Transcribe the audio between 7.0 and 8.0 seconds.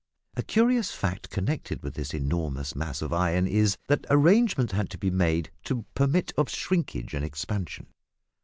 and expansion.